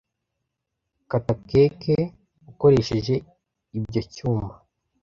[1.09, 1.97] Kata cake
[2.51, 3.15] ukoresheje
[3.77, 4.53] ibyo cyuma.